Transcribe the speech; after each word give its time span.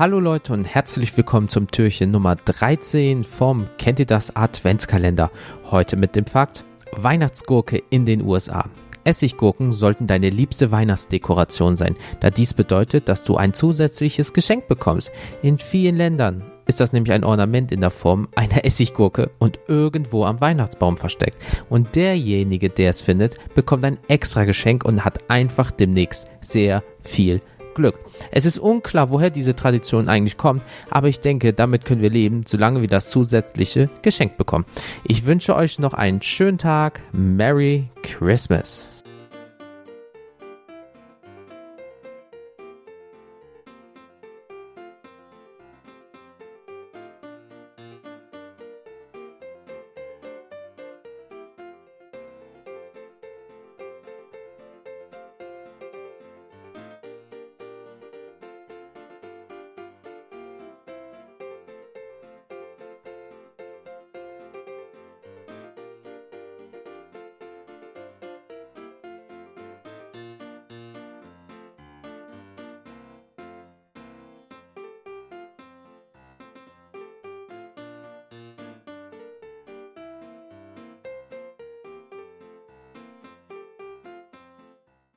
Hallo 0.00 0.18
Leute 0.18 0.54
und 0.54 0.66
herzlich 0.66 1.14
willkommen 1.14 1.50
zum 1.50 1.70
Türchen 1.70 2.10
Nummer 2.10 2.34
13 2.34 3.22
vom 3.22 3.68
Kennt 3.76 3.98
ihr 3.98 4.06
das 4.06 4.34
Adventskalender? 4.34 5.30
Heute 5.70 5.98
mit 5.98 6.16
dem 6.16 6.24
Fakt 6.24 6.64
Weihnachtsgurke 6.96 7.82
in 7.90 8.06
den 8.06 8.22
USA. 8.22 8.64
Essiggurken 9.04 9.72
sollten 9.72 10.06
deine 10.06 10.30
liebste 10.30 10.70
Weihnachtsdekoration 10.70 11.76
sein, 11.76 11.96
da 12.20 12.30
dies 12.30 12.54
bedeutet, 12.54 13.10
dass 13.10 13.24
du 13.24 13.36
ein 13.36 13.52
zusätzliches 13.52 14.32
Geschenk 14.32 14.68
bekommst. 14.68 15.12
In 15.42 15.58
vielen 15.58 15.96
Ländern 15.96 16.44
ist 16.66 16.80
das 16.80 16.94
nämlich 16.94 17.12
ein 17.12 17.22
Ornament 17.22 17.70
in 17.70 17.82
der 17.82 17.90
Form 17.90 18.28
einer 18.36 18.64
Essiggurke 18.64 19.30
und 19.38 19.58
irgendwo 19.68 20.24
am 20.24 20.40
Weihnachtsbaum 20.40 20.96
versteckt. 20.96 21.36
Und 21.68 21.94
derjenige, 21.94 22.70
der 22.70 22.88
es 22.88 23.02
findet, 23.02 23.36
bekommt 23.54 23.84
ein 23.84 23.98
extra 24.08 24.44
Geschenk 24.44 24.82
und 24.82 25.04
hat 25.04 25.28
einfach 25.28 25.70
demnächst 25.70 26.26
sehr 26.40 26.82
viel 27.02 27.42
Glück. 27.74 27.98
Es 28.30 28.44
ist 28.44 28.58
unklar, 28.58 29.10
woher 29.10 29.30
diese 29.30 29.54
Tradition 29.54 30.08
eigentlich 30.08 30.36
kommt, 30.36 30.62
aber 30.90 31.08
ich 31.08 31.20
denke, 31.20 31.52
damit 31.52 31.84
können 31.84 32.02
wir 32.02 32.10
leben, 32.10 32.42
solange 32.46 32.80
wir 32.80 32.88
das 32.88 33.08
zusätzliche 33.08 33.90
Geschenk 34.02 34.36
bekommen. 34.36 34.64
Ich 35.04 35.26
wünsche 35.26 35.54
euch 35.56 35.78
noch 35.78 35.94
einen 35.94 36.22
schönen 36.22 36.58
Tag. 36.58 37.00
Merry 37.12 37.88
Christmas. 38.02 38.99